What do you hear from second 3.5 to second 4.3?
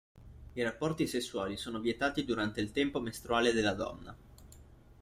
della donna.